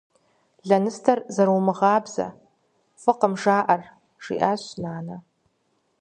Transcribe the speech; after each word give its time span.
-Лэныстэр 0.67 1.19
зэрыумыгъабзэ— 1.35 2.27
фӏыкъым 3.01 3.33
жаӏэр,- 3.41 3.81
жиӏащ 4.23 4.63
нанэ. 4.81 5.15